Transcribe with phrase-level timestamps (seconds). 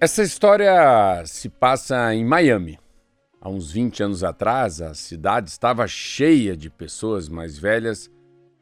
[0.00, 2.78] Essa história se passa em Miami.
[3.40, 8.08] Há uns 20 anos atrás, a cidade estava cheia de pessoas mais velhas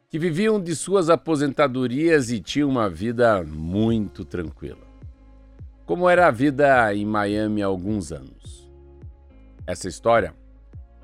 [0.09, 4.81] que viviam de suas aposentadorias e tinham uma vida muito tranquila.
[5.85, 8.67] Como era a vida em Miami há alguns anos?
[9.67, 10.33] Essa história,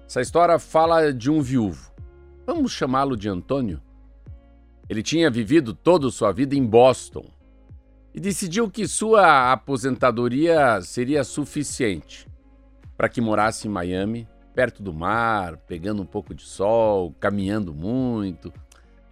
[0.07, 1.91] essa história fala de um viúvo.
[2.43, 3.79] Vamos chamá-lo de Antônio.
[4.89, 7.23] Ele tinha vivido toda sua vida em Boston
[8.13, 12.27] e decidiu que sua aposentadoria seria suficiente
[12.95, 18.53] para que morasse em Miami, perto do mar, pegando um pouco de sol, caminhando muito,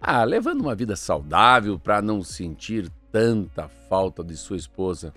[0.00, 5.12] ah, levando uma vida saudável para não sentir tanta falta de sua esposa,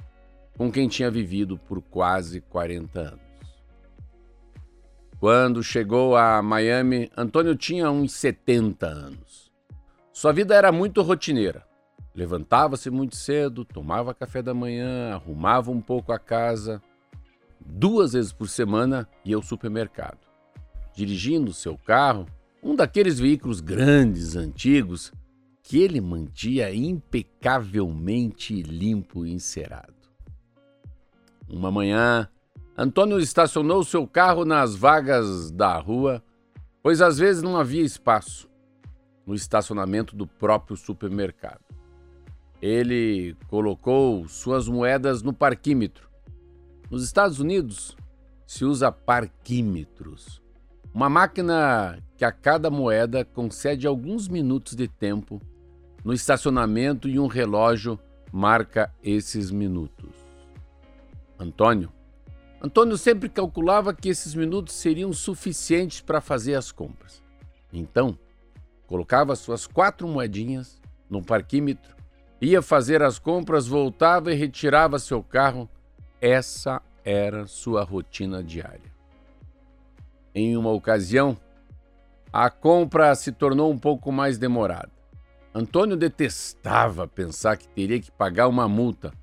[0.57, 3.21] com quem tinha vivido por quase 40 anos.
[5.19, 9.51] Quando chegou a Miami, Antônio tinha uns 70 anos.
[10.11, 11.65] Sua vida era muito rotineira.
[12.15, 16.81] Levantava-se muito cedo, tomava café da manhã, arrumava um pouco a casa.
[17.59, 20.19] Duas vezes por semana ia ao supermercado.
[20.95, 22.25] Dirigindo seu carro,
[22.63, 25.11] um daqueles veículos grandes, antigos,
[25.61, 29.93] que ele mantinha impecavelmente limpo e encerado.
[31.49, 32.29] Uma manhã,
[32.77, 36.23] Antônio estacionou seu carro nas vagas da rua,
[36.81, 38.49] pois às vezes não havia espaço
[39.25, 41.65] no estacionamento do próprio supermercado.
[42.65, 46.09] Ele colocou suas moedas no parquímetro.
[46.89, 47.95] Nos Estados Unidos,
[48.47, 50.41] se usa parquímetros,
[50.91, 55.39] uma máquina que a cada moeda concede alguns minutos de tempo
[56.03, 57.99] no estacionamento e um relógio
[58.31, 60.15] marca esses minutos.
[61.37, 61.91] Antônio.
[62.59, 67.21] Antônio sempre calculava que esses minutos seriam suficientes para fazer as compras.
[67.71, 68.17] Então,
[68.87, 71.95] colocava suas quatro moedinhas no parquímetro
[72.41, 75.69] Ia fazer as compras, voltava e retirava seu carro.
[76.19, 78.93] Essa era sua rotina diária.
[80.33, 81.37] Em uma ocasião,
[82.33, 84.91] a compra se tornou um pouco mais demorada.
[85.53, 89.13] Antônio detestava pensar que teria que pagar uma multa,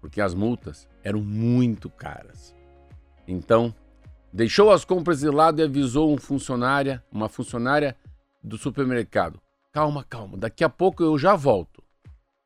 [0.00, 2.54] porque as multas eram muito caras.
[3.26, 3.74] Então,
[4.32, 7.96] deixou as compras de lado e avisou um funcionária, uma funcionária
[8.40, 9.40] do supermercado:
[9.72, 11.82] "Calma, calma, daqui a pouco eu já volto"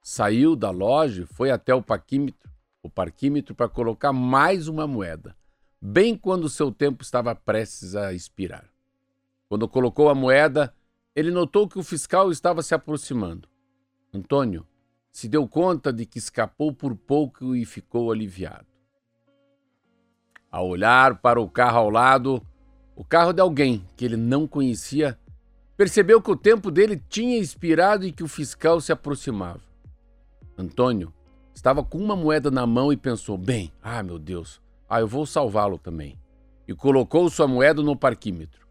[0.04, 2.50] saiu da loja foi até o parquímetro,
[2.82, 5.34] o parquímetro para colocar mais uma moeda,
[5.80, 8.68] bem quando seu tempo estava prestes a expirar.
[9.48, 10.74] Quando colocou a moeda,
[11.16, 13.48] ele notou que o fiscal estava se aproximando.
[14.12, 14.66] Antônio
[15.10, 18.66] se deu conta de que escapou por pouco e ficou aliviado.
[20.50, 22.46] Ao olhar para o carro ao lado,
[22.94, 25.18] o carro de alguém que ele não conhecia,
[25.78, 29.73] percebeu que o tempo dele tinha expirado e que o fiscal se aproximava.
[30.56, 31.12] Antônio
[31.54, 35.26] estava com uma moeda na mão e pensou: bem, ah, meu Deus, ah, eu vou
[35.26, 36.18] salvá-lo também.
[36.66, 38.66] E colocou sua moeda no parquímetro.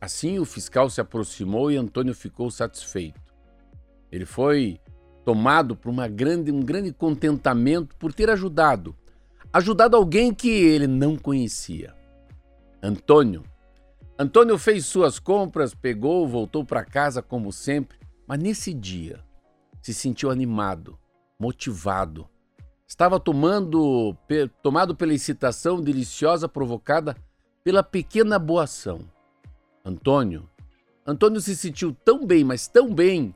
[0.00, 3.20] Assim, o fiscal se aproximou e Antônio ficou satisfeito.
[4.10, 4.80] Ele foi
[5.24, 8.96] tomado por uma grande, um grande contentamento por ter ajudado,
[9.52, 11.94] ajudado alguém que ele não conhecia.
[12.82, 13.42] Antônio.
[14.18, 19.20] Antônio fez suas compras, pegou, voltou para casa como sempre, mas nesse dia
[19.80, 20.98] se sentiu animado
[21.38, 22.28] motivado.
[22.86, 24.16] Estava tomando,
[24.62, 27.16] tomado pela excitação deliciosa provocada
[27.62, 29.00] pela pequena boa ação.
[29.84, 30.48] Antônio,
[31.06, 33.34] Antônio se sentiu tão bem, mas tão bem,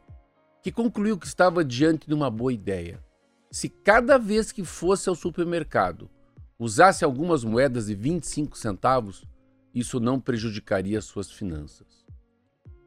[0.63, 3.03] que concluiu que estava diante de uma boa ideia.
[3.51, 6.11] Se cada vez que fosse ao supermercado
[6.59, 9.25] usasse algumas moedas de 25 centavos,
[9.75, 12.05] isso não prejudicaria suas finanças.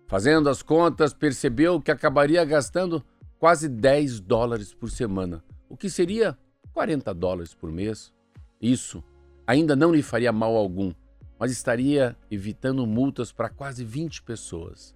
[0.07, 3.03] Fazendo as contas, percebeu que acabaria gastando
[3.39, 6.37] quase 10 dólares por semana, o que seria
[6.73, 8.13] 40 dólares por mês.
[8.61, 9.03] Isso
[9.47, 10.93] ainda não lhe faria mal algum,
[11.39, 14.95] mas estaria evitando multas para quase 20 pessoas.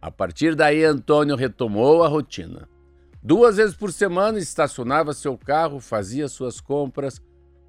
[0.00, 2.68] A partir daí, Antônio retomou a rotina.
[3.22, 7.22] Duas vezes por semana estacionava seu carro, fazia suas compras.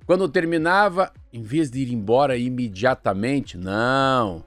[0.06, 4.44] Quando terminava, em vez de ir embora imediatamente, não.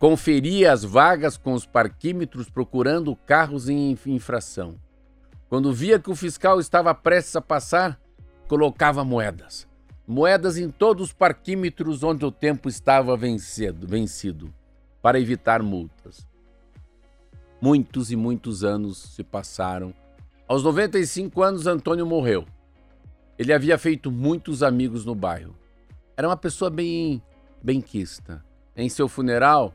[0.00, 4.74] Conferia as vagas com os parquímetros procurando carros em infração.
[5.48, 7.98] Quando via que o fiscal estava prestes a passar,
[8.46, 9.66] colocava moedas.
[10.06, 14.52] Moedas em todos os parquímetros onde o tempo estava vencido, vencido
[15.00, 16.26] para evitar multas.
[17.60, 19.94] Muitos e muitos anos se passaram.
[20.46, 22.44] Aos 95 anos, Antônio morreu.
[23.38, 25.54] Ele havia feito muitos amigos no bairro.
[26.16, 27.22] Era uma pessoa bem
[27.62, 28.44] benquista.
[28.76, 29.74] Em seu funeral,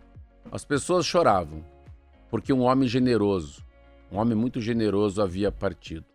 [0.52, 1.64] as pessoas choravam,
[2.30, 3.64] porque um homem generoso,
[4.14, 6.06] um homem muito generoso havia partido.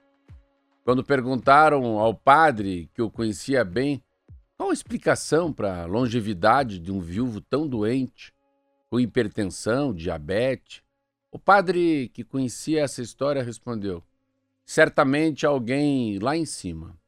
[0.85, 4.03] Quando perguntaram ao padre, que o conhecia bem,
[4.59, 8.35] Qual a explicação para a longevidade de um viúvo tão doente,
[8.91, 10.83] com hipertensão, diabetes?
[11.31, 14.03] O padre que conhecia essa história respondeu:
[14.67, 16.99] Certamente alguém lá em cima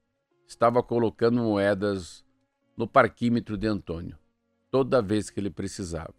[0.46, 2.25] estava colocando moedas
[2.76, 4.16] no parquímetro de Antônio,
[4.70, 6.14] toda vez que ele precisava.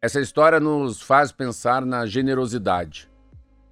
[0.00, 3.10] Essa história nos faz pensar na generosidade,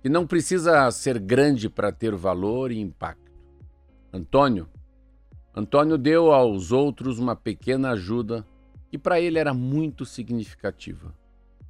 [0.02, 3.30] que não precisa ser grande para ter valor e impacto.
[4.12, 4.68] Antônio,
[5.54, 8.46] Antônio deu aos outros uma pequena ajuda
[8.90, 11.14] que para ele era muito significativa,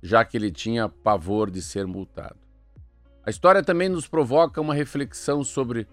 [0.02, 2.38] já que ele tinha pavor de ser multado.
[3.24, 5.86] A história também nos provoca uma reflexão sobre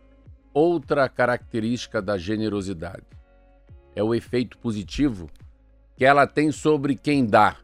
[0.54, 3.06] outra característica da generosidade.
[3.96, 5.30] É o efeito positivo
[5.96, 7.58] que ela tem sobre quem dá.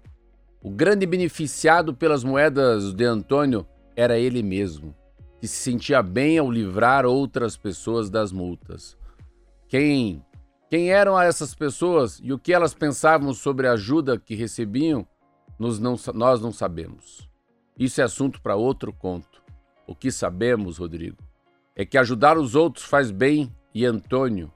[0.62, 4.96] O grande beneficiado pelas moedas de Antônio era ele mesmo,
[5.40, 8.98] que se sentia bem ao livrar outras pessoas das multas.
[9.68, 10.24] Quem
[10.74, 15.08] quem eram essas pessoas e o que elas pensavam sobre a ajuda que recebiam,
[15.60, 17.30] nós não, nós não sabemos.
[17.78, 19.44] Isso é assunto para outro conto.
[19.86, 21.18] O que sabemos, Rodrigo,
[21.76, 24.52] é que ajudar os outros faz bem e Antônio,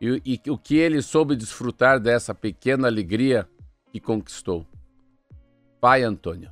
[0.00, 3.48] e, e o que ele soube desfrutar dessa pequena alegria
[3.92, 4.66] que conquistou.
[5.80, 6.50] Pai Antônio.